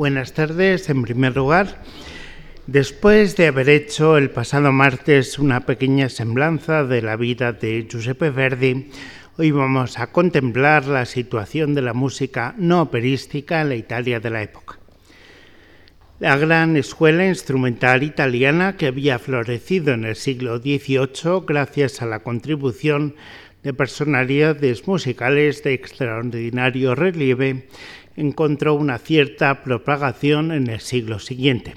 [0.00, 1.82] Buenas tardes, en primer lugar.
[2.66, 8.30] Después de haber hecho el pasado martes una pequeña semblanza de la vida de Giuseppe
[8.30, 8.88] Verdi,
[9.36, 14.30] hoy vamos a contemplar la situación de la música no operística en la Italia de
[14.30, 14.78] la época.
[16.18, 22.20] La gran escuela instrumental italiana que había florecido en el siglo XVIII gracias a la
[22.20, 23.16] contribución
[23.62, 27.68] de personalidades musicales de extraordinario relieve
[28.20, 31.74] encontró una cierta propagación en el siglo siguiente,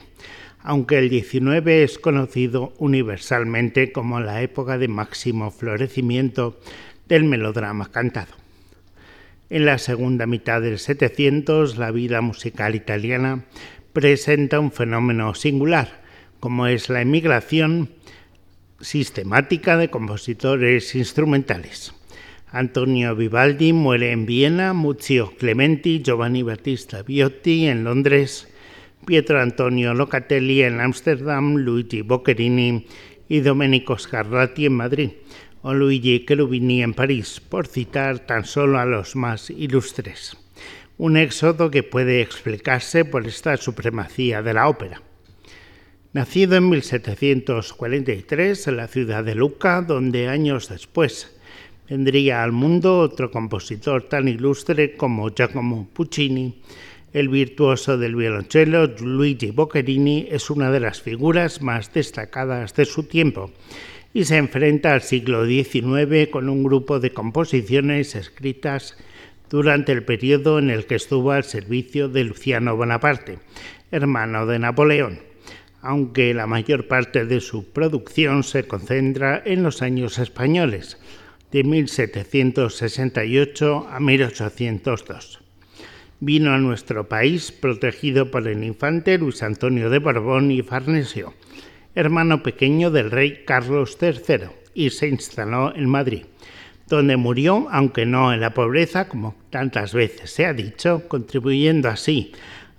[0.62, 6.60] aunque el XIX es conocido universalmente como la época de máximo florecimiento
[7.08, 8.34] del melodrama cantado.
[9.50, 13.46] En la segunda mitad del 700, la vida musical italiana
[13.94, 16.02] presenta un fenómeno singular,
[16.40, 17.90] como es la emigración
[18.82, 21.94] sistemática de compositores instrumentales.
[22.56, 28.48] Antonio Vivaldi muere en Viena, Muzio Clementi, Giovanni Battista Viotti en Londres,
[29.08, 32.86] Pietro Antonio Locatelli en Ámsterdam, Luigi Boccherini
[33.28, 35.10] y Domenico Scarlatti en Madrid,
[35.64, 40.38] o Luigi Cherubini en París, por citar tan solo a los más ilustres.
[41.00, 45.02] Un éxodo que puede explicarse por esta supremacía de la ópera.
[46.14, 51.34] Nacido en 1743 en la ciudad de Lucca, donde años después
[51.90, 56.62] vendría al mundo otro compositor tan ilustre como Giacomo Puccini,
[57.14, 63.04] el virtuoso del violonchelo Luigi Boccherini es una de las figuras más destacadas de su
[63.04, 63.52] tiempo
[64.14, 68.98] y se enfrenta al siglo XIX con un grupo de composiciones escritas
[69.50, 73.40] durante el periodo en el que estuvo al servicio de Luciano Bonaparte,
[73.92, 75.34] hermano de Napoleón
[75.84, 80.98] aunque la mayor parte de su producción se concentra en los años españoles,
[81.54, 85.40] de 1768 a 1802.
[86.20, 91.36] Vino a nuestro país protegido por el infante Luis Antonio de Borbón y Farnesio,
[91.94, 96.24] hermano pequeño del rey Carlos III, y se instaló en Madrid,
[96.88, 102.32] donde murió, aunque no en la pobreza, como tantas veces se ha dicho, contribuyendo así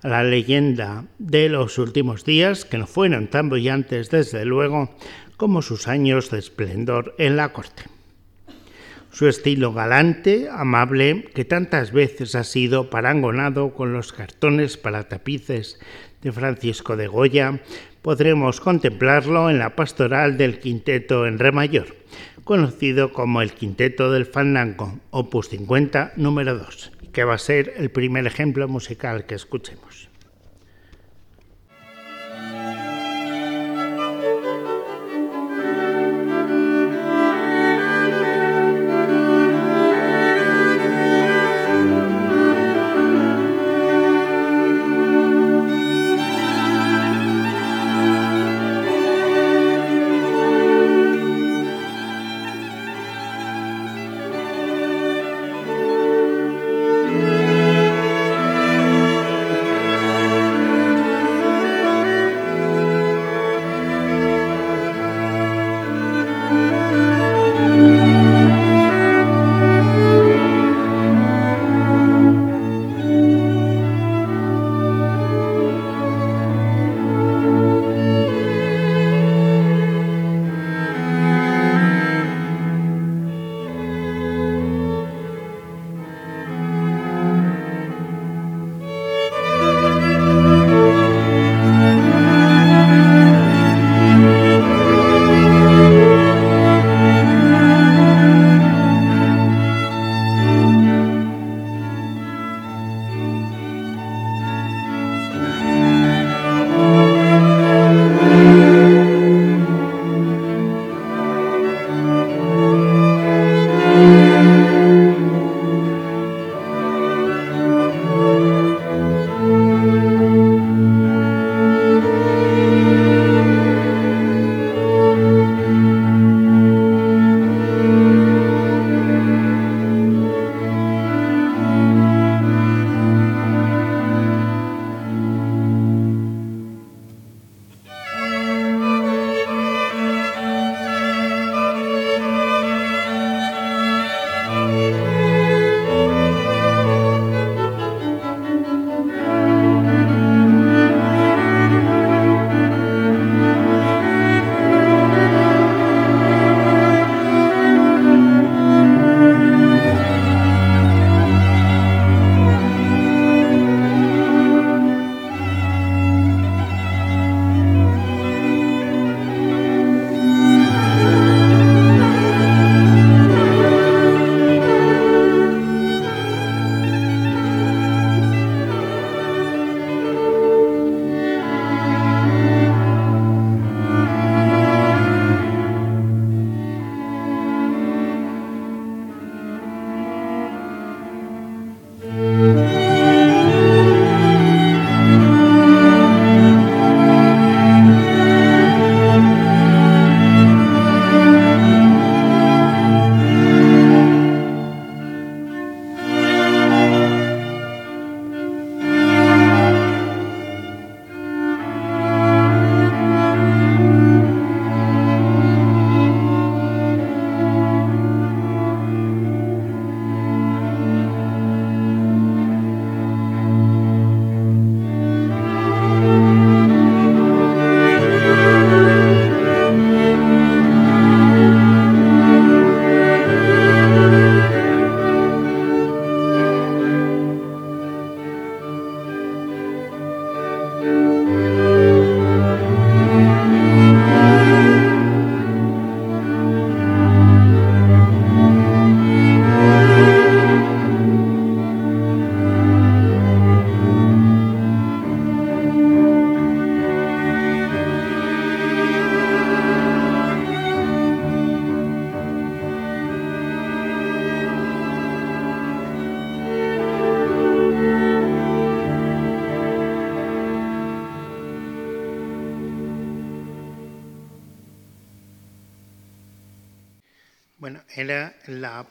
[0.03, 4.97] la leyenda de los últimos días, que no fueron tan brillantes desde luego
[5.37, 7.85] como sus años de esplendor en la corte.
[9.15, 15.79] Su estilo galante, amable, que tantas veces ha sido parangonado con los cartones para tapices
[16.21, 17.61] de Francisco de Goya,
[18.03, 21.95] podremos contemplarlo en la pastoral del quinteto en re mayor,
[22.43, 27.91] conocido como el Quinteto del Fandango, opus 50, número 2 que va a ser el
[27.91, 30.09] primer ejemplo musical que escuchemos.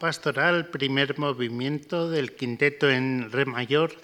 [0.03, 3.95] Pastoral, primer movimiento del quinteto en re mayor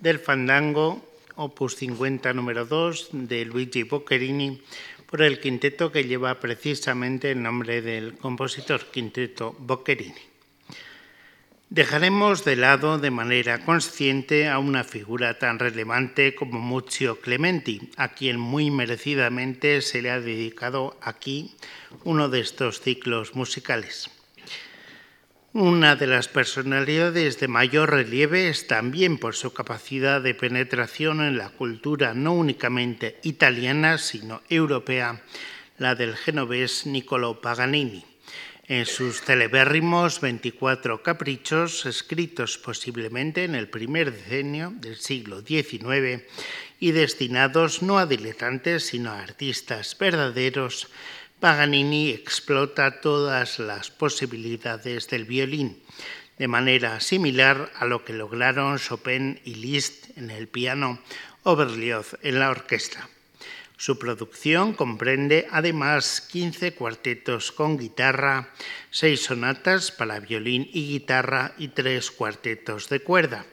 [0.00, 1.06] del fandango,
[1.36, 4.60] opus 50 número 2 de Luigi Boccherini,
[5.06, 10.26] por el quinteto que lleva precisamente el nombre del compositor, Quinteto Boccherini.
[11.70, 18.08] Dejaremos de lado de manera consciente a una figura tan relevante como Muzio Clementi, a
[18.08, 21.54] quien muy merecidamente se le ha dedicado aquí
[22.02, 24.10] uno de estos ciclos musicales.
[25.54, 31.38] Una de las personalidades de mayor relieve es también por su capacidad de penetración en
[31.38, 35.22] la cultura no únicamente italiana, sino europea,
[35.78, 38.04] la del genovés Niccolo Paganini.
[38.66, 46.24] En sus celebérrimos 24 caprichos, escritos posiblemente en el primer decenio del siglo XIX
[46.80, 50.88] y destinados no a diletantes, sino a artistas verdaderos,
[51.44, 55.82] Paganini explota todas las posibilidades del violín,
[56.38, 61.00] de manera similar a lo que lograron Chopin y Liszt en el piano
[61.42, 63.10] o Berlioz en la orquesta.
[63.76, 68.48] Su producción comprende además 15 cuartetos con guitarra,
[68.90, 73.44] seis sonatas para violín y guitarra y tres cuartetos de cuerda,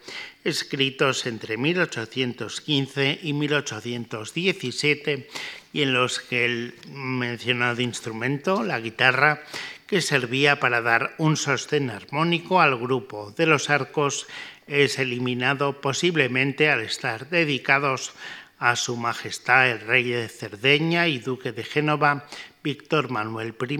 [0.45, 5.27] escritos entre 1815 y 1817
[5.73, 9.43] y en los que el mencionado instrumento, la guitarra,
[9.87, 14.27] que servía para dar un sostén armónico al grupo de los arcos,
[14.67, 18.13] es eliminado posiblemente al estar dedicados
[18.57, 22.25] a Su Majestad el Rey de Cerdeña y Duque de Génova,
[22.63, 23.77] Víctor Manuel I,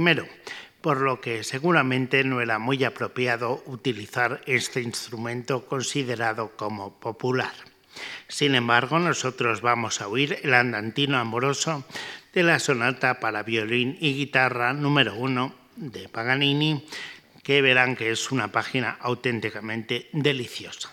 [0.82, 7.71] por lo que seguramente no era muy apropiado utilizar este instrumento considerado como popular.
[8.28, 11.86] Sin embargo, nosotros vamos a oír el andantino amoroso
[12.34, 16.86] de la sonata para violín y guitarra número uno de Paganini,
[17.44, 20.92] que verán que es una página auténticamente deliciosa.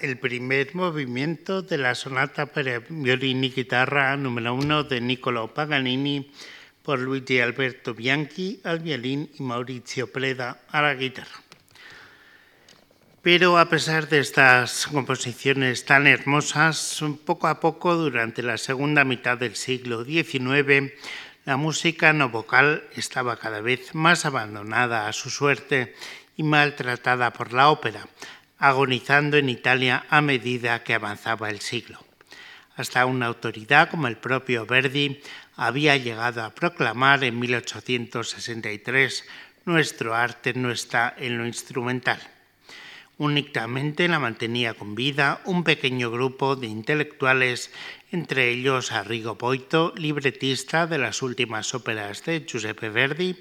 [0.00, 6.30] El primer movimiento de la sonata para violín y guitarra número uno de Niccolo Paganini
[6.82, 11.42] por Luigi Alberto Bianchi al violín y Maurizio Preda a la guitarra.
[13.22, 19.36] Pero a pesar de estas composiciones tan hermosas, poco a poco durante la segunda mitad
[19.36, 20.92] del siglo XIX,
[21.44, 25.94] la música no vocal estaba cada vez más abandonada a su suerte
[26.36, 28.06] y maltratada por la ópera,
[28.58, 31.98] agonizando en Italia a medida que avanzaba el siglo.
[32.76, 35.20] Hasta una autoridad como el propio Verdi
[35.56, 39.24] había llegado a proclamar en 1863
[39.66, 42.20] nuestro arte no está en lo instrumental.
[43.18, 47.72] Únicamente la mantenía con vida un pequeño grupo de intelectuales,
[48.12, 53.36] entre ellos Arrigo Boito, libretista de las últimas óperas de Giuseppe Verdi,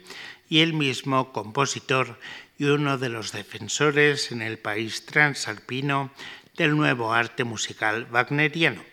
[0.49, 2.17] y el mismo compositor
[2.57, 6.11] y uno de los defensores en el país transalpino
[6.55, 8.83] del nuevo arte musical wagneriano,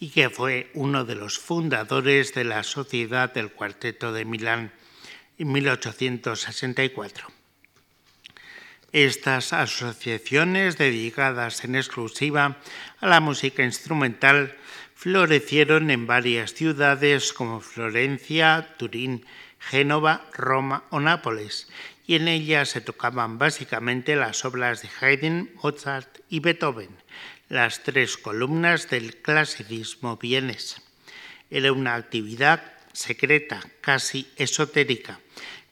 [0.00, 4.72] y que fue uno de los fundadores de la Sociedad del Cuarteto de Milán
[5.38, 7.28] en 1864.
[8.92, 12.58] Estas asociaciones dedicadas en exclusiva
[13.00, 14.56] a la música instrumental
[14.94, 19.24] florecieron en varias ciudades como Florencia, Turín,
[19.58, 21.68] Génova, Roma o Nápoles,
[22.06, 26.90] y en ellas se tocaban básicamente las obras de Haydn, Mozart y Beethoven,
[27.48, 30.82] las tres columnas del clasicismo vienes.
[31.50, 35.20] Era una actividad secreta, casi esotérica,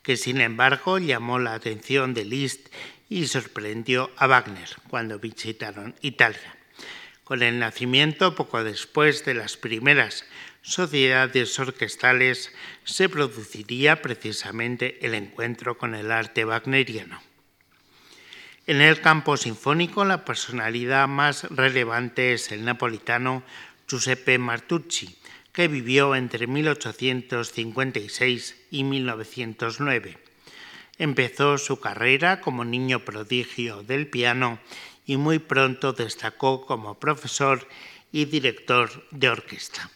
[0.02, 2.68] que sin embargo llamó la atención de Liszt
[3.08, 6.56] y sorprendió a Wagner cuando visitaron Italia.
[7.24, 10.24] Con el nacimiento, poco después de las primeras
[10.62, 12.52] sociedades orquestales,
[12.84, 17.22] se produciría precisamente el encuentro con el arte wagneriano.
[18.66, 23.42] En el campo sinfónico, la personalidad más relevante es el napolitano
[23.88, 25.16] Giuseppe Martucci,
[25.52, 30.30] que vivió entre 1856 y 1909
[31.00, 34.60] Empezó su carrera como niño prodigio del piano
[35.06, 37.66] y muy pronto destacó como profesor
[38.12, 39.90] y director de orquesta.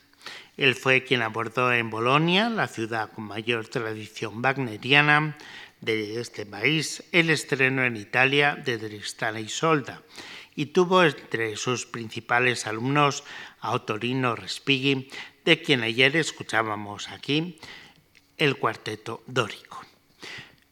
[0.56, 5.36] Él fue quien abordó en Bolonia, la ciudad con mayor tradición wagneriana
[5.80, 10.02] de este país, el estreno en Italia de Tristana y Solda
[10.56, 13.24] y tuvo entre sus principales alumnos
[13.60, 15.08] a Ottorino Respighi,
[15.44, 17.58] de quien ayer escuchábamos aquí
[18.38, 19.84] el cuarteto dórico.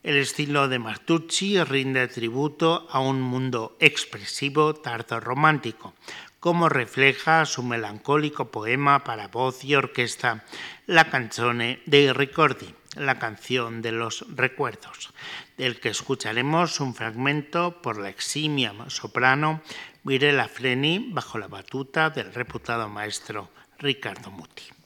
[0.03, 5.95] El estilo de Martucci rinde tributo a un mundo expresivo tardo-romántico,
[6.43, 10.43] como refleja su melancólico poema para voz y orquesta
[10.89, 12.67] La canzone dei ricordi,
[12.99, 15.15] la canción de los recuerdos,
[15.57, 19.63] del que escucharemos un fragmento por la eximia soprano
[20.03, 24.82] Mirella Freni bajo la batuta del reputado maestro Ricardo Muti.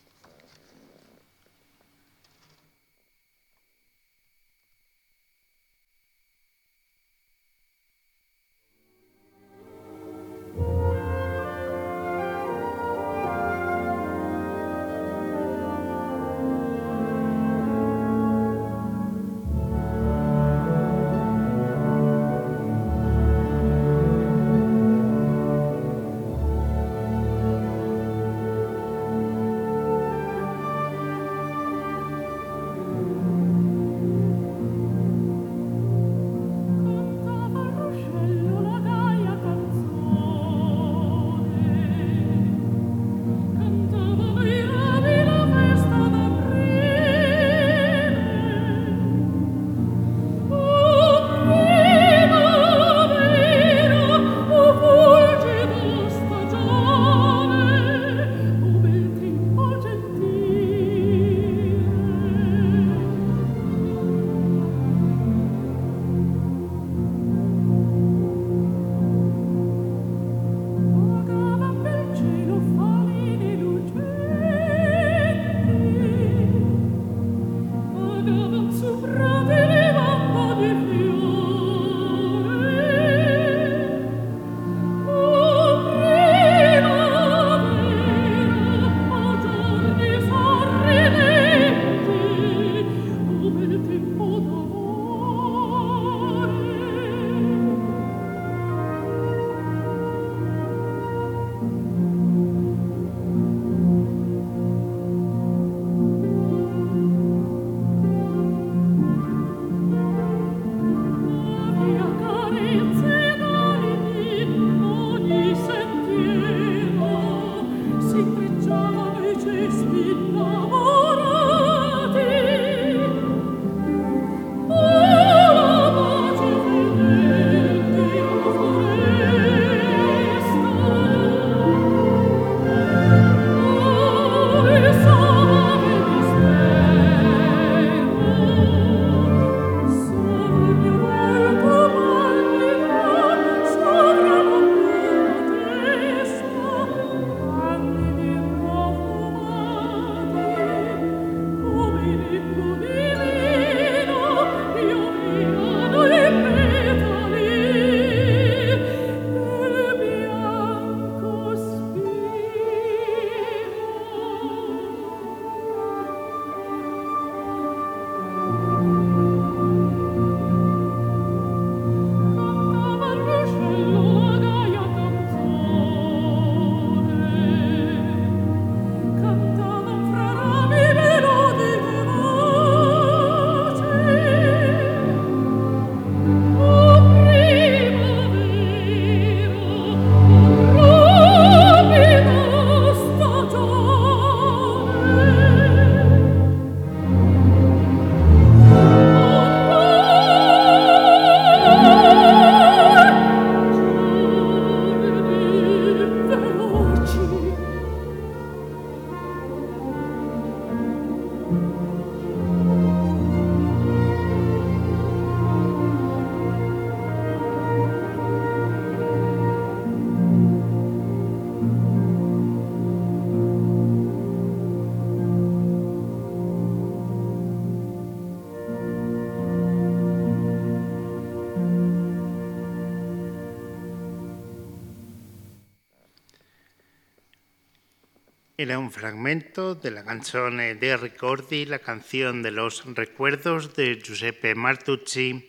[238.67, 244.57] Era un fragmento de la canción de Ricordi, la canción de los recuerdos de Giuseppe
[244.57, 245.49] Martucci,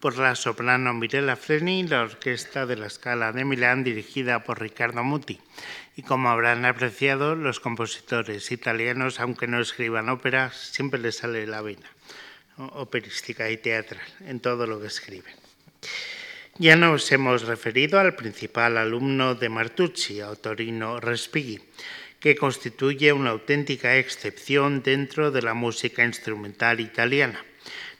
[0.00, 4.62] por la soprano Mirella Freni y la orquesta de la Scala de Milán dirigida por
[4.62, 5.38] Riccardo Muti.
[5.94, 11.60] Y como habrán apreciado, los compositores italianos, aunque no escriban óperas, siempre les sale la
[11.60, 11.90] vena
[12.56, 15.34] operística y teatral en todo lo que escriben.
[16.56, 21.60] Ya nos hemos referido al principal alumno de Martucci, Autorino Respighi,
[22.24, 27.44] que constituye una auténtica excepción dentro de la música instrumental italiana.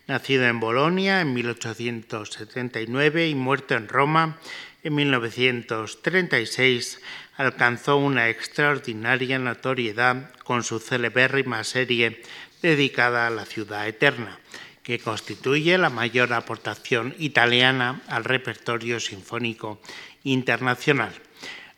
[0.07, 4.39] Nacido en Bolonia en 1879 y muerto en Roma
[4.83, 7.03] en 1936,
[7.37, 12.23] alcanzó una extraordinaria notoriedad con su celebérrima serie
[12.63, 14.39] dedicada a la ciudad eterna,
[14.83, 19.83] que constituye la mayor aportación italiana al repertorio sinfónico
[20.23, 21.13] internacional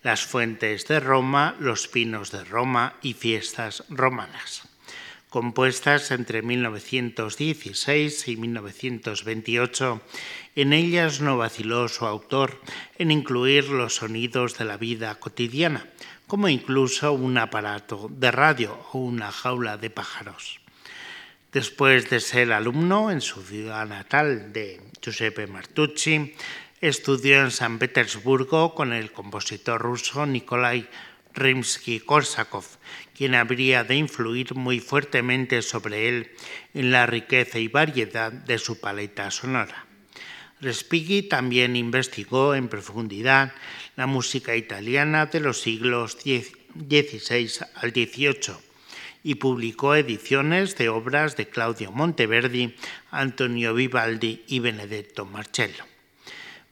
[0.06, 4.62] las fuentes de Roma, los pinos de Roma y fiestas romanas.
[5.30, 10.00] Compuestas entre 1916 y 1928,
[10.54, 12.60] en ellas no vaciló su autor
[12.98, 15.88] en incluir los sonidos de la vida cotidiana,
[16.28, 20.60] como incluso un aparato de radio o una jaula de pájaros.
[21.50, 26.36] Después de ser alumno en su ciudad natal de Giuseppe Martucci,
[26.86, 30.86] Estudió en San Petersburgo con el compositor ruso Nikolai
[31.34, 32.62] Rimsky-Korsakov,
[33.12, 36.30] quien habría de influir muy fuertemente sobre él
[36.74, 39.84] en la riqueza y variedad de su paleta sonora.
[40.60, 43.52] Respighi también investigó en profundidad
[43.96, 48.58] la música italiana de los siglos XVI al XVIII
[49.24, 52.76] y publicó ediciones de obras de Claudio Monteverdi,
[53.10, 55.95] Antonio Vivaldi y Benedetto Marcello.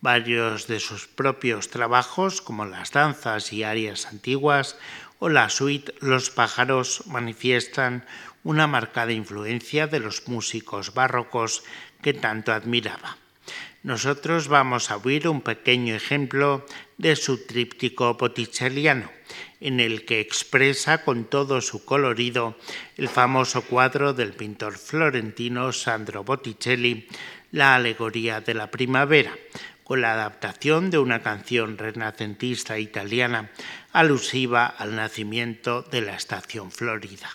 [0.05, 4.77] Varios de sus propios trabajos, como las danzas y arias antiguas
[5.19, 8.05] o la suite Los pájaros, manifiestan
[8.43, 11.65] una marcada influencia de los músicos barrocos
[12.03, 13.17] que tanto admiraba.
[13.83, 16.67] Nosotros vamos a oír un pequeño ejemplo
[16.99, 19.11] de su tríptico botticelliano,
[19.59, 22.59] en el que expresa con todo su colorido
[22.99, 27.09] el famoso cuadro del pintor florentino Sandro Botticelli,
[27.53, 29.33] La alegoría de la primavera,
[29.85, 33.51] con la adaptación de una canción renacentista italiana
[33.93, 37.31] alusiva al nacimiento de la estación florida.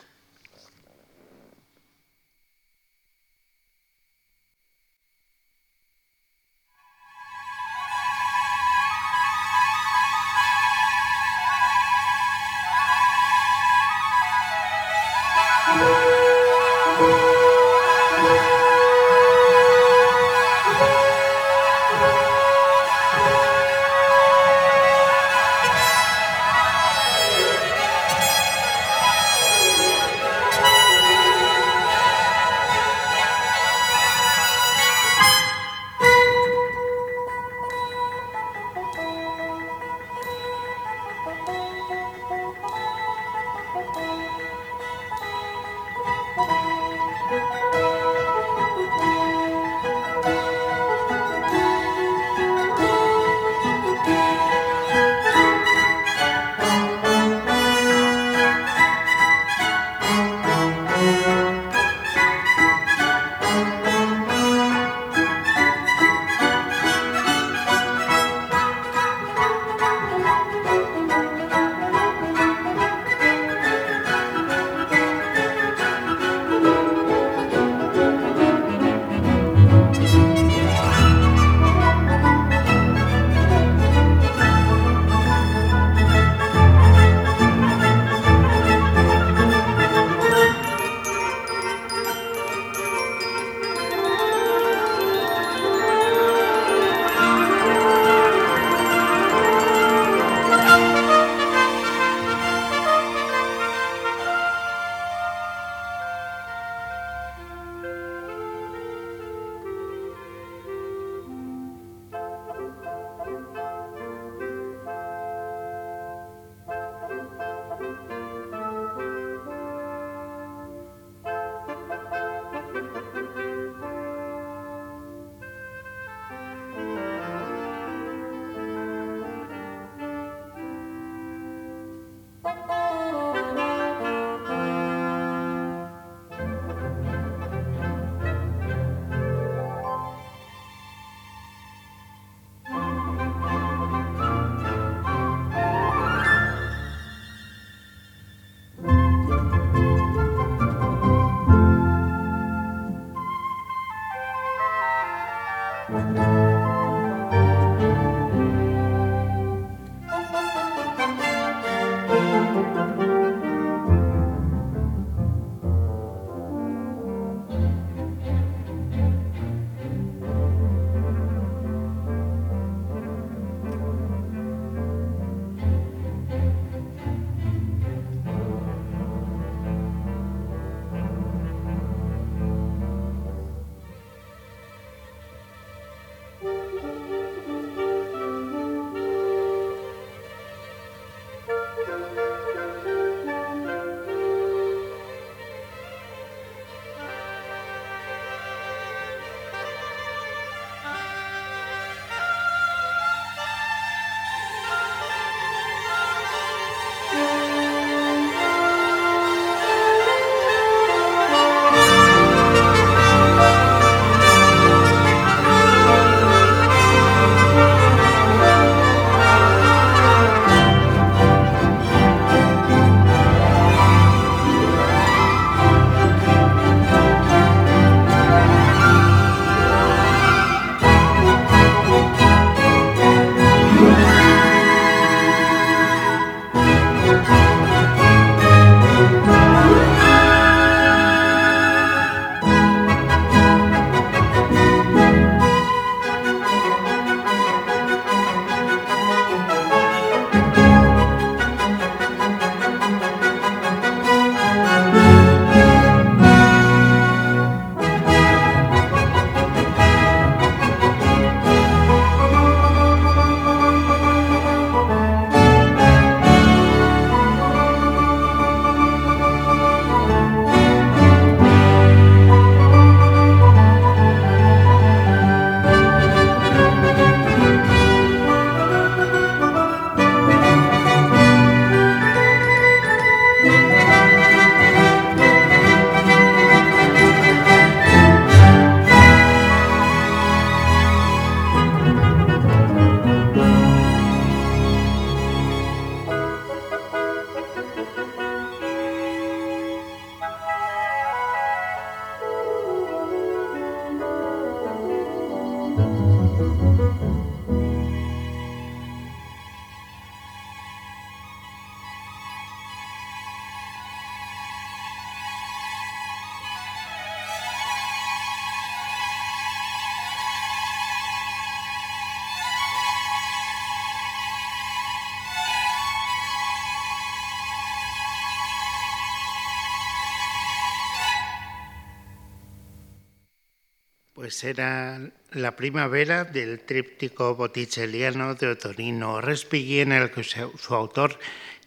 [334.29, 341.17] Pues era la primavera del tríptico botticelliano de Otorino Respighi en el que su autor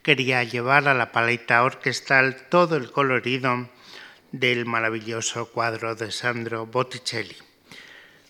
[0.00, 3.68] quería llevar a la paleta orquestal todo el colorido
[4.30, 7.34] del maravilloso cuadro de Sandro Botticelli.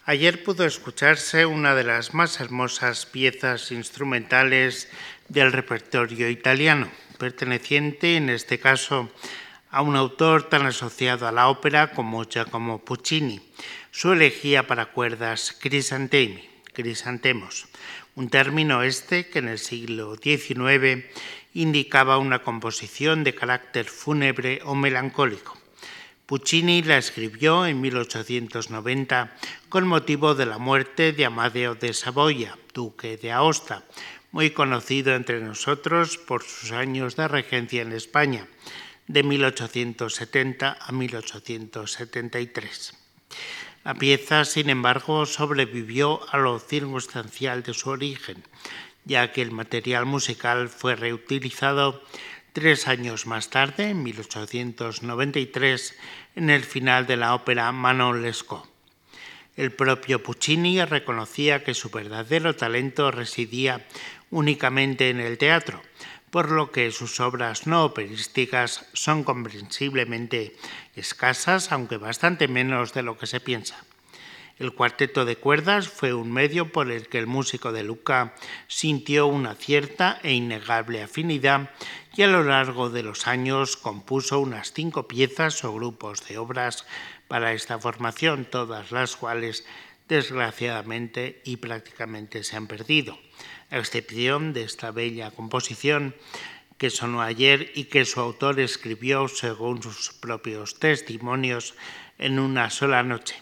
[0.06, 4.88] Ayer pudo escucharse una de las más hermosas piezas instrumentales
[5.28, 9.12] del repertorio italiano, perteneciente en este caso
[9.72, 13.40] a un autor tan asociado a la ópera como Giacomo Puccini
[13.90, 17.66] su elegía para cuerdas crisantemi, crisantemos,
[18.14, 21.06] un término este que en el siglo XIX
[21.54, 25.58] indicaba una composición de carácter fúnebre o melancólico.
[26.26, 29.36] Puccini la escribió en 1890
[29.68, 33.84] con motivo de la muerte de Amadeo de Saboya, duque de Aosta,
[34.30, 38.46] muy conocido entre nosotros por sus años de regencia en España,
[39.06, 42.94] de 1870 a 1873.
[43.84, 48.42] La pieza, sin embargo, sobrevivió a lo circunstancial de su origen,
[49.04, 52.02] ya que el material musical fue reutilizado
[52.52, 55.98] tres años más tarde, en 1893,
[56.36, 58.70] en el final de la ópera Manon Lescaut.
[59.56, 63.86] El propio Puccini reconocía que su verdadero talento residía
[64.30, 65.82] únicamente en el teatro,
[66.32, 70.56] por lo que sus obras no operísticas son comprensiblemente
[70.96, 73.84] escasas, aunque bastante menos de lo que se piensa.
[74.58, 78.34] El cuarteto de cuerdas fue un medio por el que el músico de Luca
[78.66, 81.70] sintió una cierta e innegable afinidad
[82.16, 86.86] y a lo largo de los años compuso unas cinco piezas o grupos de obras
[87.28, 89.66] para esta formación, todas las cuales
[90.08, 93.18] desgraciadamente y prácticamente se han perdido
[93.70, 96.14] a excepción de esta bella composición
[96.76, 101.74] que sonó ayer y que su autor escribió, según sus propios testimonios,
[102.18, 103.36] en una sola noche.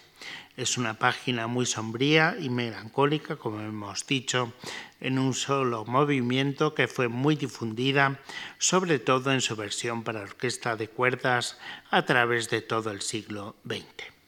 [0.56, 4.52] Es una página muy sombría y melancólica, como hemos dicho,
[5.00, 8.20] en un solo movimiento que fue muy difundida,
[8.58, 11.58] sobre todo en su versión para orquesta de cuerdas
[11.90, 14.19] a través de todo el siglo XX.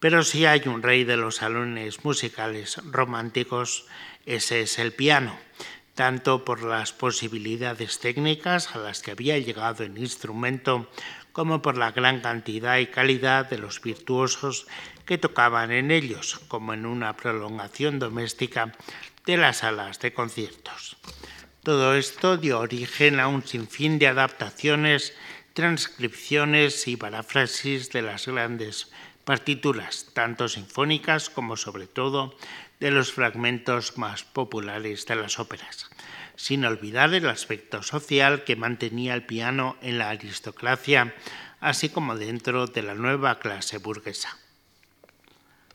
[0.00, 3.86] Pero si hay un rey de los salones musicales románticos,
[4.24, 5.38] ese es el piano,
[5.94, 10.90] tanto por las posibilidades técnicas a las que había llegado el instrumento,
[11.32, 14.66] como por la gran cantidad y calidad de los virtuosos
[15.04, 18.72] que tocaban en ellos, como en una prolongación doméstica
[19.26, 20.96] de las salas de conciertos.
[21.62, 25.14] Todo esto dio origen a un sinfín de adaptaciones,
[25.52, 28.90] transcripciones y paráfrasis de las grandes
[29.24, 32.34] partituras, tanto sinfónicas como sobre todo
[32.80, 35.90] de los fragmentos más populares de las óperas,
[36.36, 41.14] sin olvidar el aspecto social que mantenía el piano en la aristocracia,
[41.60, 44.38] así como dentro de la nueva clase burguesa.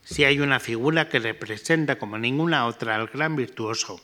[0.04, 4.00] Si hay una figura que representa como ninguna otra al gran virtuoso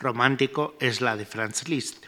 [0.00, 2.06] romántico es la de Franz Liszt.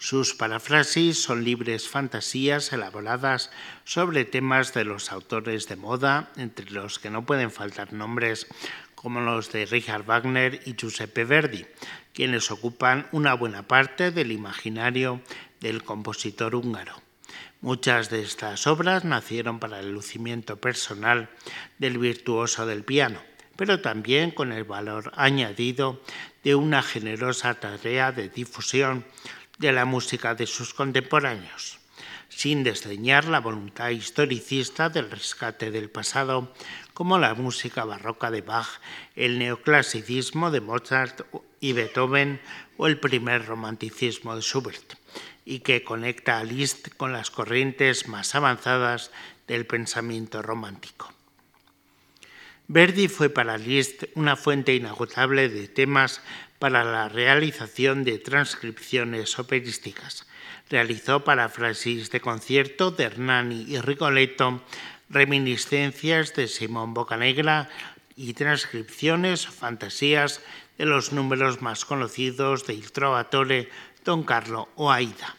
[0.00, 3.50] Sus parafrasis son libres fantasías elaboradas
[3.84, 8.46] sobre temas de los autores de moda, entre los que no pueden faltar nombres
[8.94, 11.66] como los de Richard Wagner y Giuseppe Verdi,
[12.14, 15.20] quienes ocupan una buena parte del imaginario
[15.60, 16.94] del compositor húngaro.
[17.60, 21.28] Muchas de estas obras nacieron para el lucimiento personal
[21.78, 23.20] del virtuoso del piano,
[23.54, 26.02] pero también con el valor añadido
[26.42, 29.04] de una generosa tarea de difusión
[29.60, 31.80] de la música de sus contemporáneos
[32.30, 36.54] sin desdeñar la voluntad historicista del rescate del pasado,
[36.94, 38.80] como la música barroca de Bach,
[39.16, 41.22] el neoclasicismo de Mozart
[41.60, 42.40] y Beethoven
[42.78, 44.94] o el primer romanticismo de Schubert,
[45.44, 49.10] y que conecta a Liszt con las corrientes más avanzadas
[49.46, 51.12] del pensamiento romántico.
[52.68, 56.22] Verdi fue para Liszt una fuente inagotable de temas
[56.60, 60.26] para la realización de transcripciones operísticas,
[60.68, 64.62] realizó paráfrasis de concierto de Hernani y Rigoletto,
[65.08, 67.70] reminiscencias de Simón Bocanegra
[68.14, 70.42] y transcripciones o fantasías
[70.76, 73.70] de los números más conocidos de Il Trovatore,
[74.04, 75.36] Don Carlo o Aida.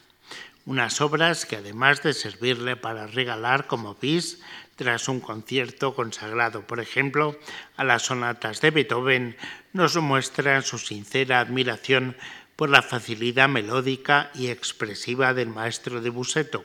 [0.65, 4.41] unas obras que además de servirle para regalar como bis
[4.81, 7.37] tras un concierto consagrado, por ejemplo,
[7.77, 9.37] a las sonatas de Beethoven,
[9.73, 12.17] nos muestran su sincera admiración
[12.55, 16.63] por la facilidad melódica y expresiva del maestro de Buseto,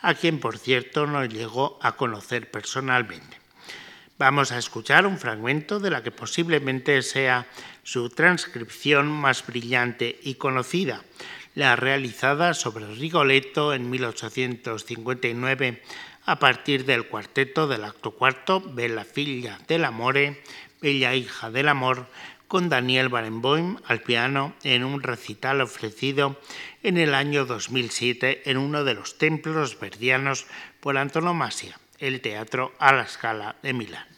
[0.00, 3.36] a quien por cierto no llegó a conocer personalmente.
[4.16, 7.48] Vamos a escuchar un fragmento de la que posiblemente sea
[7.82, 11.02] su transcripción más brillante y conocida,
[11.54, 15.82] la realizada sobre Rigoletto en 1859
[16.28, 20.42] a partir del cuarteto del acto cuarto, Bella figlia del amore,
[20.78, 22.06] Bella hija del amor,
[22.48, 26.38] con Daniel Barenboim al piano en un recital ofrecido
[26.82, 30.46] en el año 2007 en uno de los templos verdianos
[30.80, 34.17] por antonomasia, el Teatro a la Scala de Milán.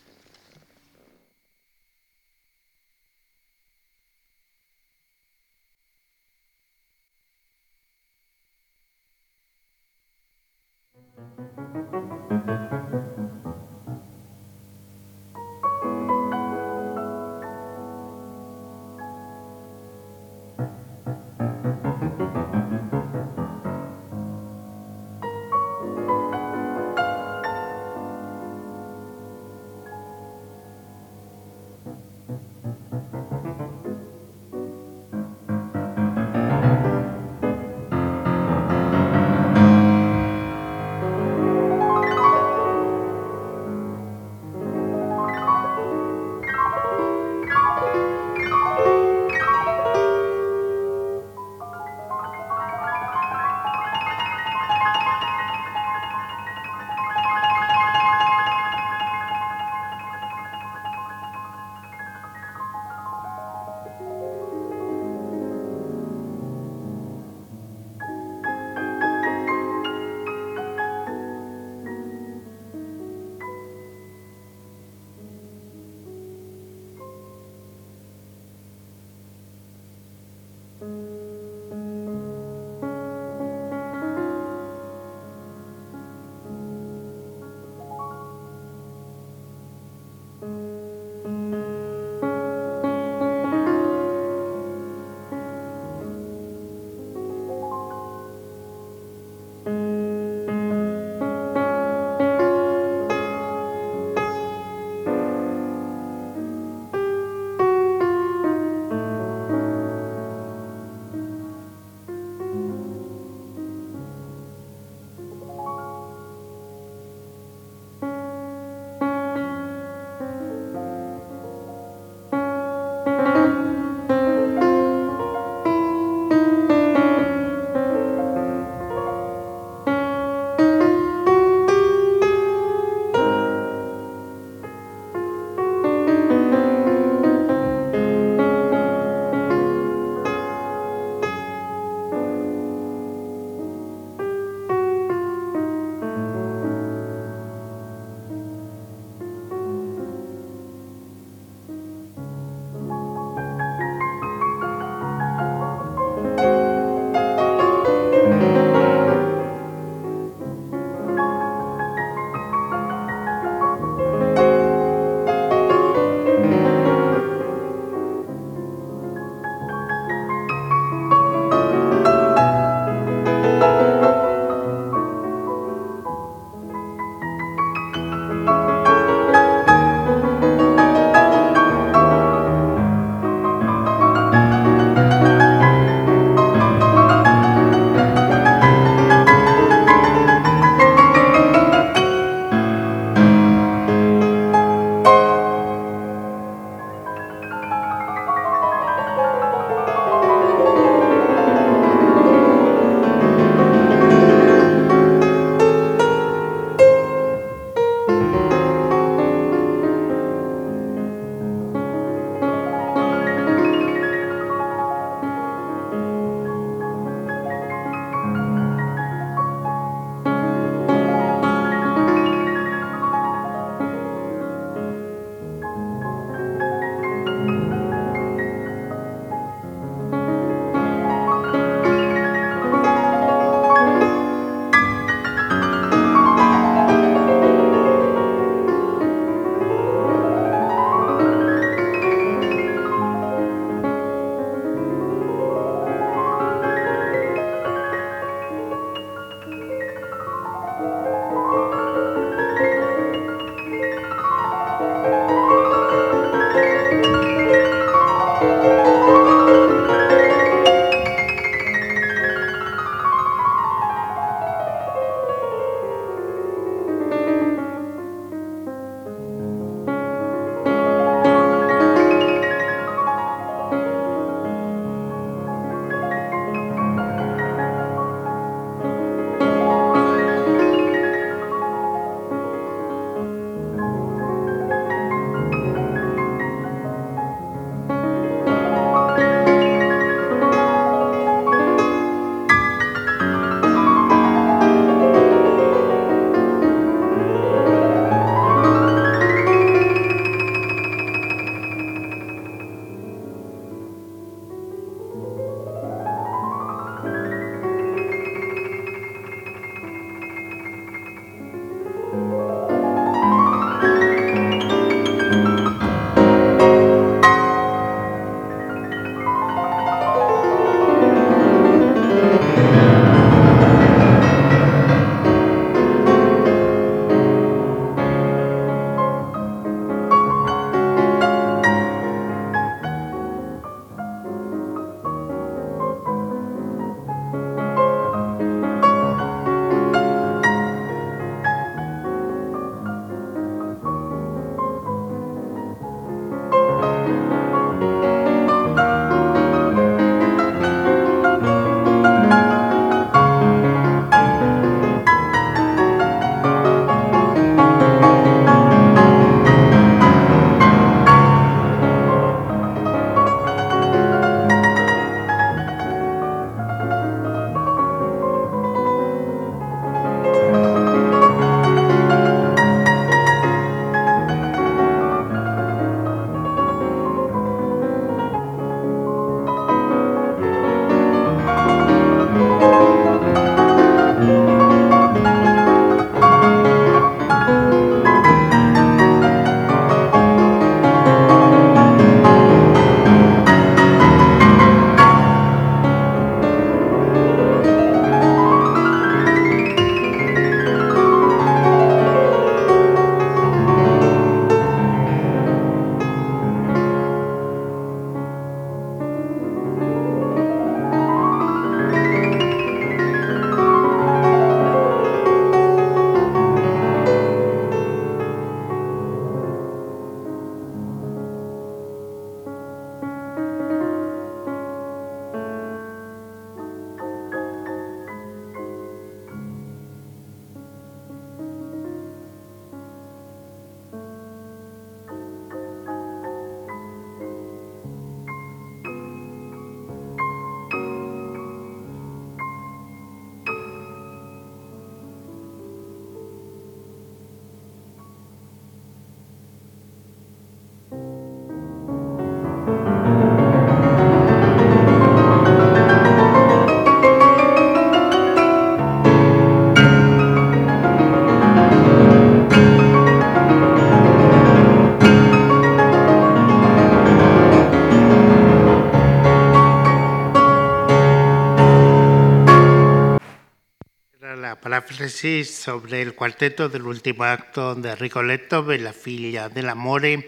[474.81, 480.27] Catarsis sobre el cuarteto del último acto de Rigoletto, Bella figlia dell'amore,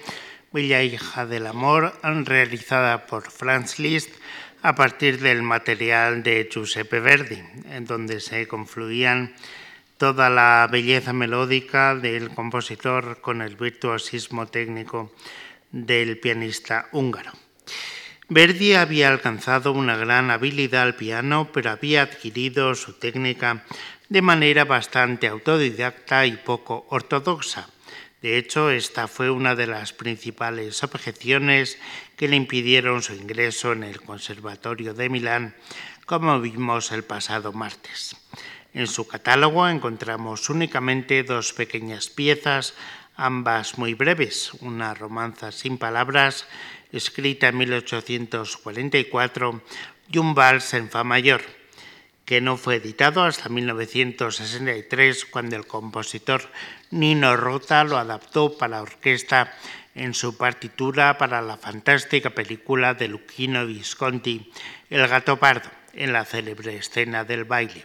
[0.52, 4.10] Bella hija del amor, realizada por Franz Liszt
[4.60, 9.32] a partir del material de Giuseppe Verdi, en donde se confluían
[9.96, 15.14] toda la belleza melódica del compositor con el virtuosismo técnico
[15.70, 17.32] del pianista húngaro.
[18.28, 23.64] Verdi había alcanzado una gran habilidad al piano, pero había adquirido su técnica
[24.12, 27.70] de manera bastante autodidacta y poco ortodoxa.
[28.20, 31.78] De hecho, esta fue una de las principales objeciones
[32.14, 35.54] que le impidieron su ingreso en el Conservatorio de Milán,
[36.04, 38.14] como vimos el pasado martes.
[38.74, 42.74] En su catálogo encontramos únicamente dos pequeñas piezas,
[43.16, 46.46] ambas muy breves, una romanza sin palabras
[46.92, 49.62] escrita en 1844,
[50.10, 51.61] y un vals en fa mayor,
[52.32, 56.40] que no fue editado hasta 1963, cuando el compositor
[56.90, 59.52] Nino Rota lo adaptó para orquesta
[59.94, 64.50] en su partitura para la fantástica película de Luchino Visconti,
[64.88, 67.84] El gato pardo, en la célebre escena del baile.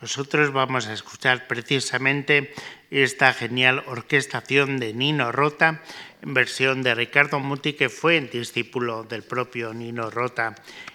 [0.00, 2.54] Nosotros vamos a escuchar precisamente
[2.90, 5.82] esta genial orquestación de Nino Rota
[6.22, 10.54] en versión de Ricardo Muti, que fue discípulo del propio Nino Rota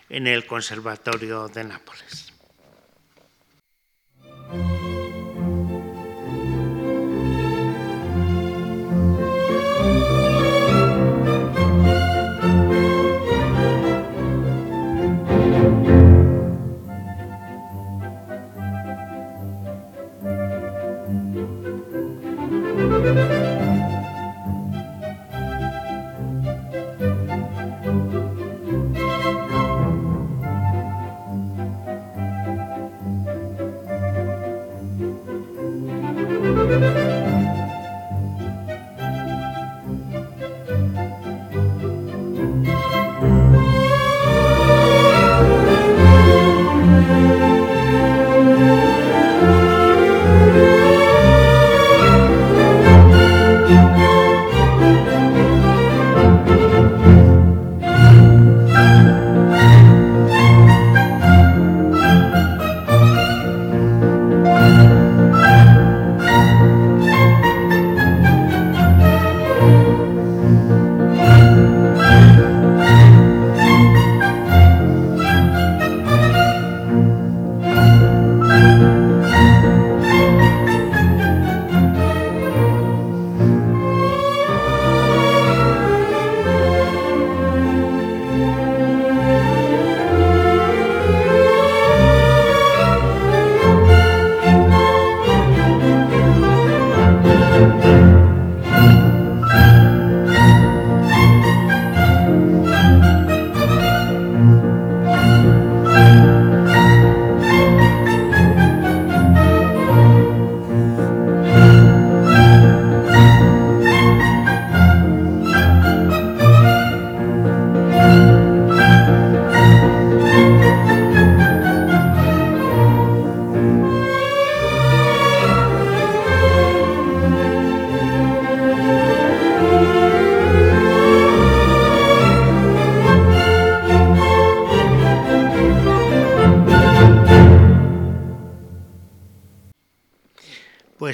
[0.09, 2.38] en el Conservatorio de Nápoles.
[4.49, 4.88] Thank you.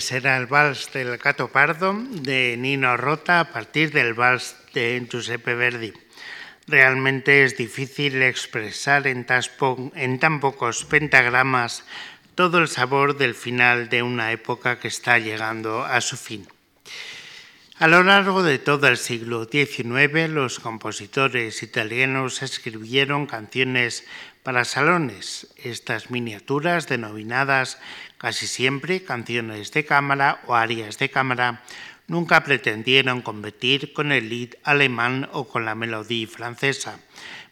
[0.05, 5.55] Será el vals del gato pardo de Nino Rota a partir del vals de Giuseppe
[5.55, 5.93] Verdi.
[6.67, 9.25] Realmente es difícil expresar en,
[9.95, 11.83] en tan pocos pentagramas
[12.35, 16.47] todo el sabor del final de una época que está llegando a su fin.
[17.79, 24.05] A lo largo de todo el siglo XIX, los compositores italianos escribieron canciones
[24.45, 25.47] para salones.
[25.57, 27.79] Estas miniaturas, denominadas
[28.17, 31.61] Casi siempre canciones de cámara o arias de cámara
[32.07, 36.97] nunca pretendieron competir con el lead alemán o con la melodía francesa,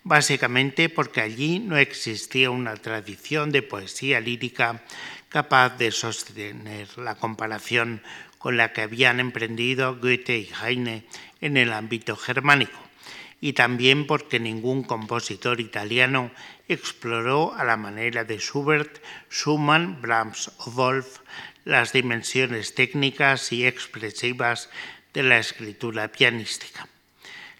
[0.03, 4.81] básicamente porque allí no existía una tradición de poesía lírica
[5.29, 8.01] capaz de sostener la comparación
[8.37, 11.05] con la que habían emprendido Goethe y Heine
[11.41, 12.79] en el ámbito germánico,
[13.43, 16.31] y también porque ningún compositor italiano
[16.69, 21.19] exploró a la manera de Schubert, Schumann, Brahms o Wolf
[21.65, 24.69] las dimensiones técnicas y expresivas
[25.13, 26.87] de la escritura pianística.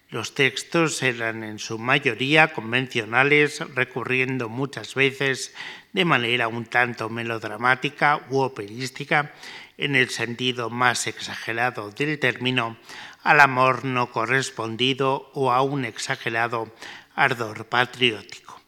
[0.08, 5.54] Los textos eran en su mayoría convencionales, recurriendo muchas veces
[5.94, 9.32] de manera un tanto melodramática u operística,
[9.78, 12.76] en el sentido más exagerado del término,
[13.22, 16.74] al amor no correspondido o a un exagerado
[17.14, 18.60] ardor patriótico.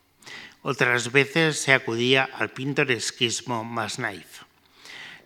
[0.63, 4.36] Otras veces se acudía al pintoresquismo más naif.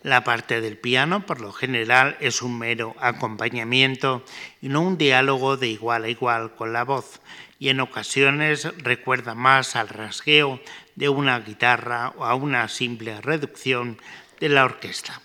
[0.03, 4.25] La parte del piano, por lo general, es un mero acompañamiento
[4.63, 7.21] y no un diálogo de igual a igual con la voz,
[7.59, 10.59] y en ocasiones recuerda más al rasgueo
[10.95, 13.99] de una guitarra o a una simple reducción
[14.41, 15.21] de la orquesta.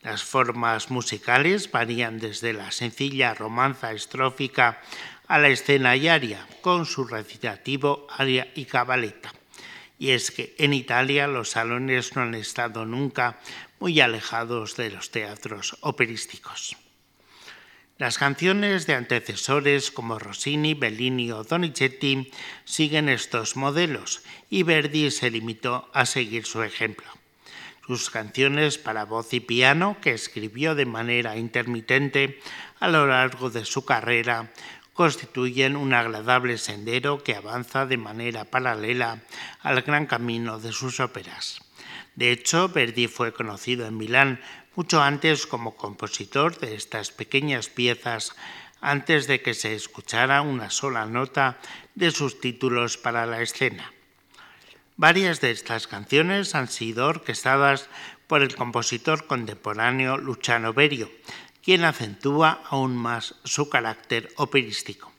[0.00, 4.80] Las formas musicales varían desde la sencilla romanza estrófica
[5.28, 9.32] a la escena y aria, con su recitativo, aria y cabaleta.
[9.98, 13.38] Y es que en Italia los salones no han estado nunca
[13.82, 16.76] muy alejados de los teatros operísticos.
[17.98, 22.30] Las canciones de antecesores como Rossini, Bellini o Donizetti
[22.64, 27.08] siguen estos modelos y Verdi se limitó a seguir su ejemplo.
[27.84, 32.38] Sus canciones para voz y piano, que escribió de manera intermitente
[32.78, 34.52] a lo largo de su carrera,
[34.92, 39.24] constituyen un agradable sendero que avanza de manera paralela
[39.58, 41.71] al gran camino de sus óperas.
[42.14, 44.40] De hecho, Verdi fue conocido en Milán
[44.74, 48.34] mucho antes como compositor de estas pequeñas piezas,
[48.80, 51.58] antes de que se escuchara una sola nota
[51.94, 53.92] de sus títulos para la escena.
[54.96, 57.88] Varias de estas canciones han sido orquestadas
[58.26, 61.10] por el compositor contemporáneo Luciano Berio,
[61.62, 65.12] quien acentúa aún más su carácter operístico,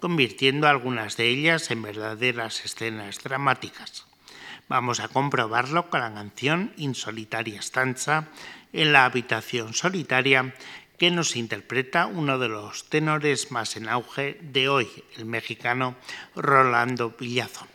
[0.00, 4.07] convirtiendo algunas de ellas en verdaderas escenas dramáticas.
[4.68, 8.28] Vamos a comprobarlo con la canción Insolitaria Stanza
[8.74, 10.54] en la habitación solitaria
[10.98, 15.96] que nos interpreta uno de los tenores más en auge de hoy, el mexicano
[16.34, 17.68] Rolando Villazón.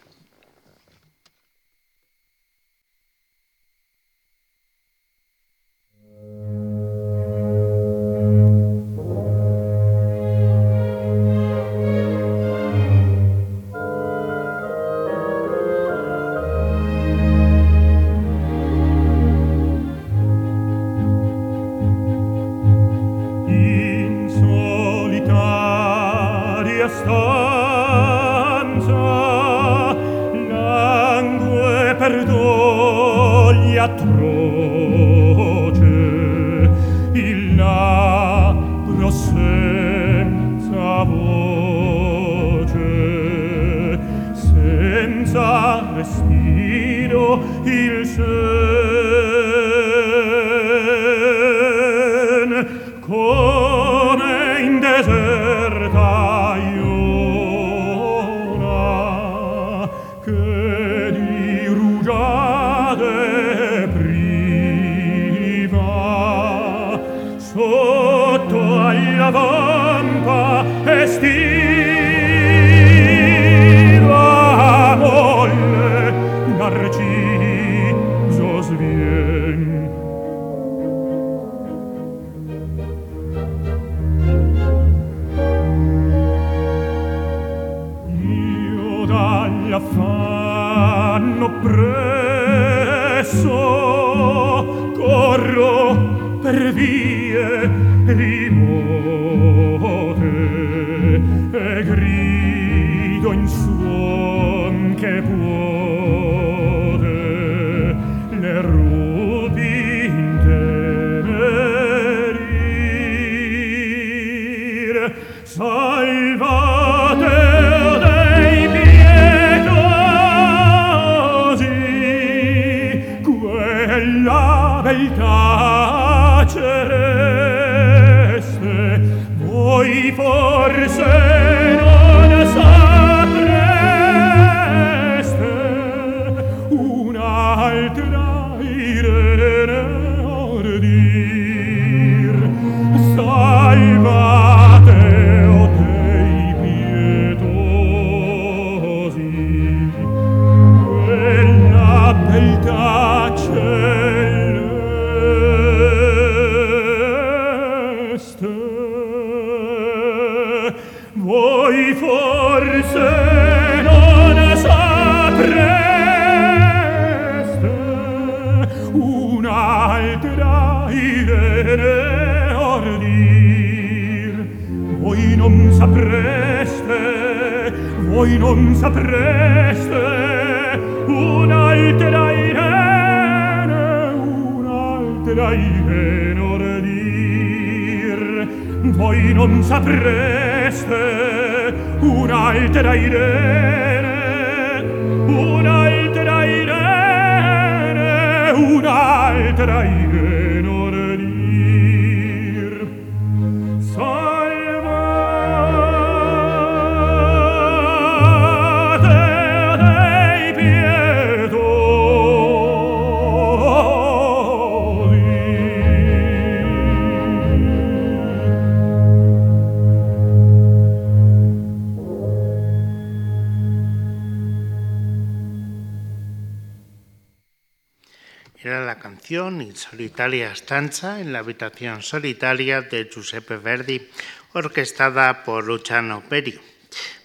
[230.42, 234.10] Stanza en la habitación solitaria de Giuseppe Verdi,
[234.54, 236.60] orquestada por Luciano Perio,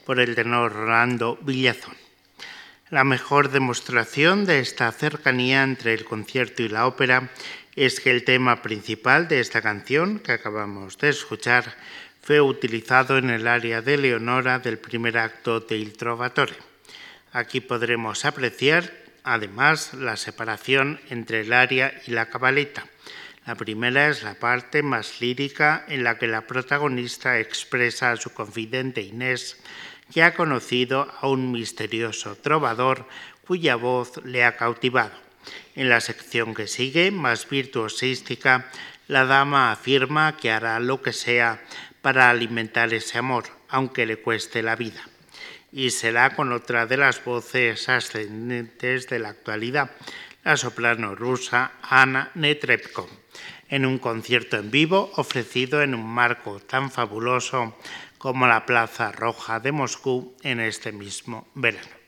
[0.04, 1.96] por el tenor Rolando Villazón.
[2.90, 7.30] La mejor demostración de esta cercanía entre el concierto y la ópera
[7.76, 11.76] es que el tema principal de esta canción que acabamos de escuchar
[12.22, 16.54] fue utilizado en el área de Leonora del primer acto de Il Trovatore.
[17.32, 22.86] Aquí podremos apreciar además la separación entre el aria y la cabaleta.
[23.46, 28.30] La primera es la parte más lírica en la que la protagonista expresa a su
[28.30, 29.58] confidente Inés
[30.12, 33.06] que ha conocido a un misterioso trovador
[33.46, 35.12] cuya voz le ha cautivado.
[35.74, 38.70] En la sección que sigue, más virtuosística,
[39.06, 41.62] la dama afirma que hará lo que sea
[42.02, 45.07] para alimentar ese amor, aunque le cueste la vida
[45.72, 49.90] y será con otra de las voces ascendentes de la actualidad,
[50.44, 53.08] la soprano rusa Anna Netrebko,
[53.68, 57.76] en un concierto en vivo ofrecido en un marco tan fabuloso
[58.16, 61.98] como la Plaza Roja de Moscú en este mismo verano.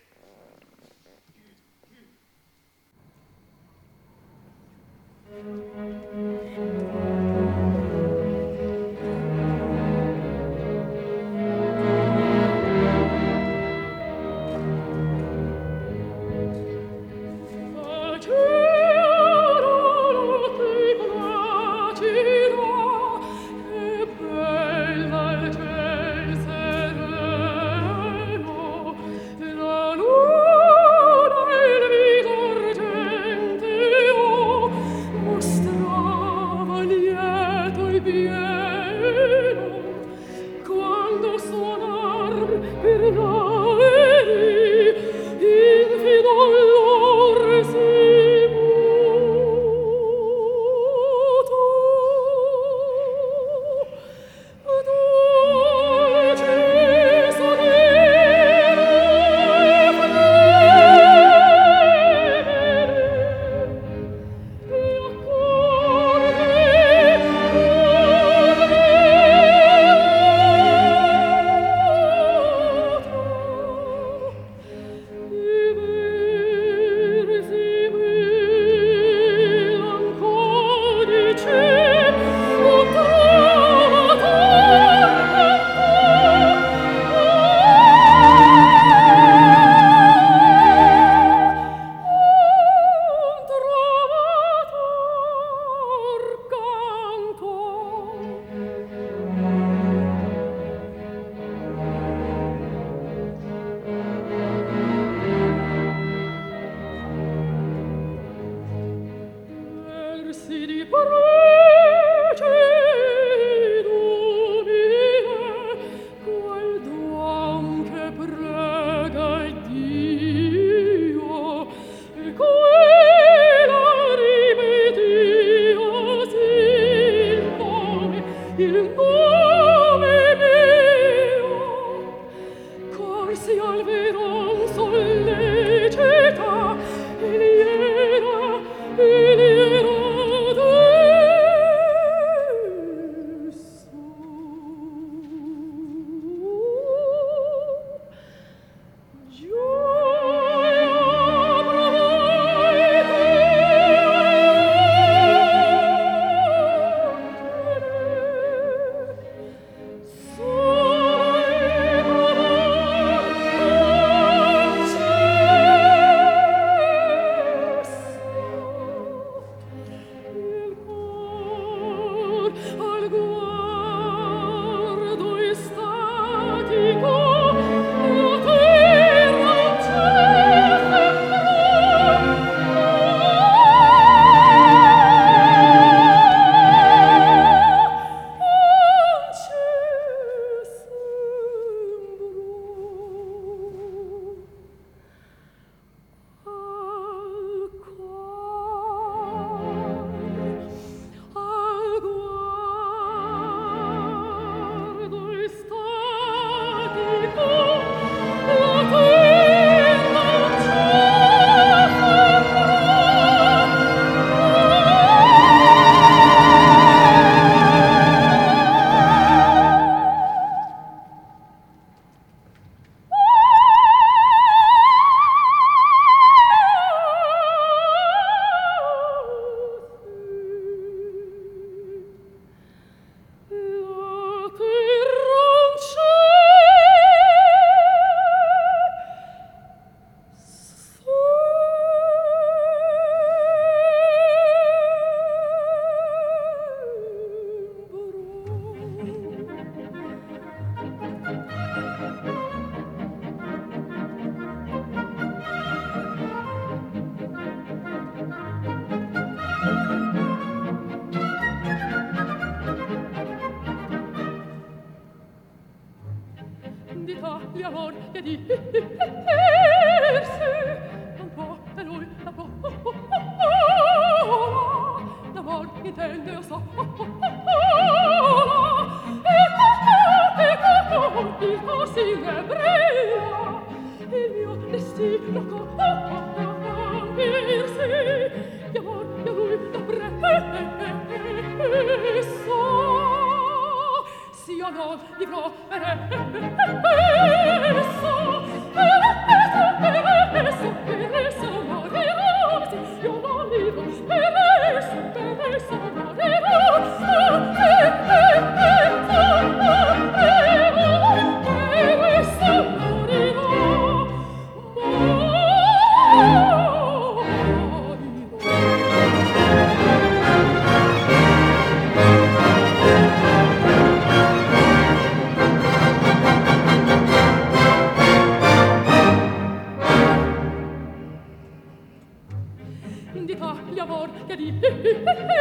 [334.41, 335.37] Daddy.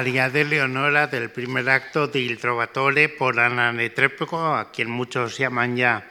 [0.00, 5.36] aria de Leonora del primer acto de Il Trovatore por Ana Netrebko, a quien muchos
[5.36, 6.08] llaman ya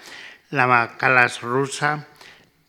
[0.52, 2.08] la Calas rusa.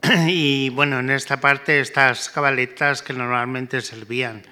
[0.27, 4.45] Y bueno, en esta parte estas cabaletas que normalmente servían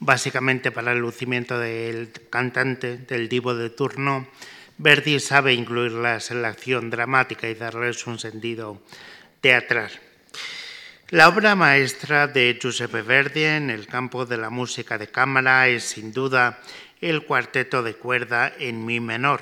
[0.00, 4.26] básicamente para el lucimiento del cantante, del divo de turno,
[4.76, 8.82] Verdi sabe incluirlas en la acción dramática y darles un sentido
[9.40, 9.92] teatral.
[11.10, 15.84] La obra maestra de Giuseppe Verdi en el campo de la música de cámara es
[15.84, 16.60] sin duda
[17.00, 19.40] el cuarteto de cuerda en mi menor,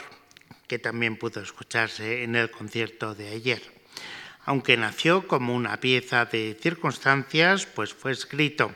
[0.68, 3.62] que también pudo escucharse en el concierto de ayer.
[4.44, 8.70] Aunque nació como una pieza de circunstancias, pues fue escrito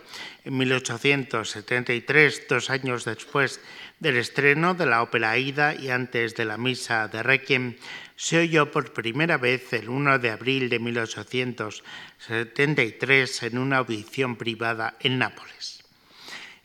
[0.44, 3.60] en 1873, dos años después
[4.00, 7.76] del estreno de la ópera Aida y antes de la misa de Requiem,
[8.16, 14.96] se oyó por primera vez el 1 de abril de 1873 en una audición privada
[15.00, 15.84] en Nápoles.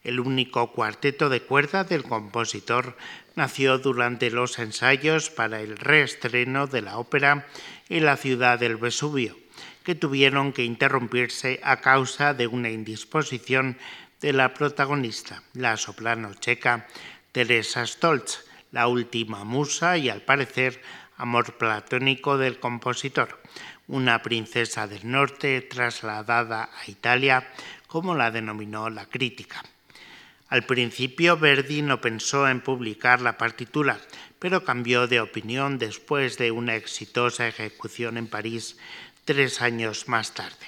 [0.03, 2.95] El único cuarteto de cuerda del compositor
[3.35, 7.47] nació durante los ensayos para el reestreno de la ópera
[7.89, 9.35] en la ciudad del Vesubio,
[9.83, 13.77] que tuvieron que interrumpirse a causa de una indisposición
[14.21, 16.87] de la protagonista, la soprano checa
[17.35, 20.81] Teresa Stolz, la última musa y al parecer
[21.17, 23.41] amor platónico del compositor,
[23.89, 27.45] una princesa del norte trasladada a Italia,
[27.87, 29.65] como la denominó la crítica.
[30.47, 33.99] Al principio Verdi no pensó en publicar la partitura,
[34.39, 38.77] pero cambió de opinión después de una exitosa ejecución en París
[39.25, 40.67] tres años más tarde.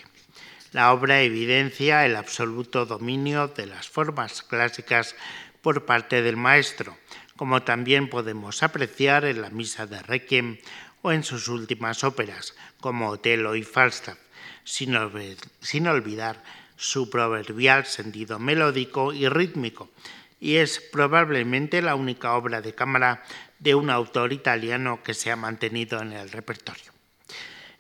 [0.74, 5.16] La obra evidencia el absoluto dominio de las formas clásicas
[5.68, 6.98] por parte del maestro,
[7.36, 10.60] como también podemos apreciar en la Misa de Requiem
[11.02, 14.18] o en sus últimas óperas, como Otelo y Falstaff,
[14.64, 16.42] sin, olvidar
[16.78, 19.90] su proverbial sentido melódico y rítmico,
[20.40, 23.26] y es probablemente la única obra de cámara
[23.60, 26.94] de un autor italiano que se ha mantenido en el repertorio.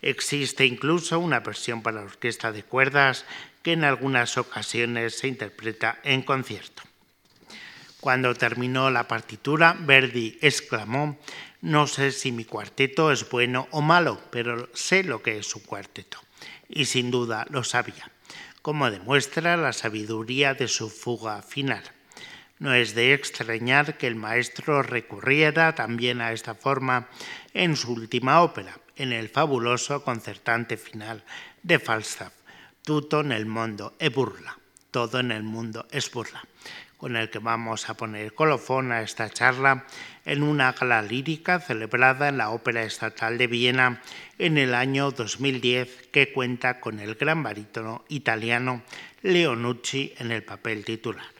[0.01, 3.23] Existe incluso una versión para orquesta de cuerdas
[3.63, 6.83] que en algunas ocasiones se interpreta en concierto.
[7.99, 11.17] Cuando terminó la partitura, Verdi exclamó,
[11.61, 15.63] no sé si mi cuarteto es bueno o malo, pero sé lo que es un
[15.63, 16.19] cuarteto.
[16.69, 18.11] Y sin duda lo sabía,
[18.61, 21.83] como demuestra la sabiduría de su fuga final.
[22.59, 27.09] No es de extrañar que el maestro recurriera también a esta forma
[27.53, 31.23] en su última ópera, en el fabuloso concertante final
[31.63, 32.33] de Falstaff,
[32.87, 34.55] Tutto nel mondo e burla,
[34.95, 36.39] todo en el mundo es burla,
[36.97, 39.85] con el que vamos a poner colofón a esta charla
[40.25, 44.01] en una gala lírica celebrada en la Ópera Estatal de Viena
[44.39, 48.81] en el año 2010 que cuenta con el gran barítono italiano
[49.21, 51.36] Leonucci en el papel titular.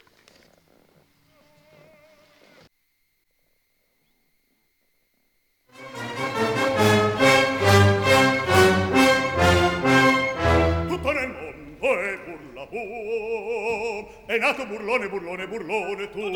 [14.38, 16.30] sei nato burlone, burlone, burlone, tu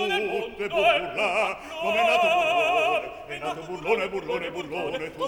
[0.57, 1.59] te burla.
[1.81, 5.25] Come è nato burlone, è nato burlone, burlone, burlone, tu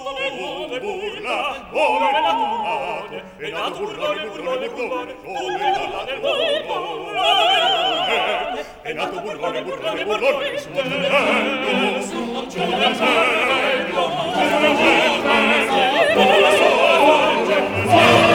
[0.68, 1.68] te burla.
[1.70, 7.12] Come è nato burlone, è nato burlone, burlone, burlone, tu te burla del burlone.
[8.82, 12.66] È nato burlone, burlone, burlone, tu te bello, su te bello, su te
[13.84, 15.38] bello, su te
[16.14, 16.66] bello, su
[17.46, 18.33] te bello,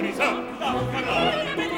[0.00, 0.28] Marisa,
[0.60, 1.69] la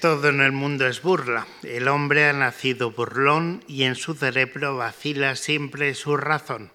[0.00, 1.46] todo en el mundo es burla.
[1.62, 6.72] El hombre ha nacido burlón y en su cerebro vacila siempre su razón.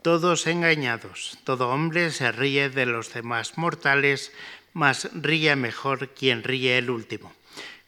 [0.00, 4.32] Todos engañados, todo hombre se ríe de los demás mortales,
[4.72, 7.32] mas ríe mejor quien ríe el último.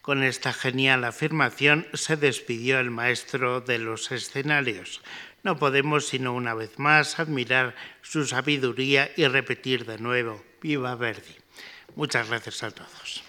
[0.02, 5.00] Con esta genial afirmación se despidió el maestro de los escenarios.
[5.42, 11.36] No podemos sino una vez más admirar su sabiduría y repetir de nuevo, viva Verdi.
[11.96, 13.24] Muchas gracias a todos.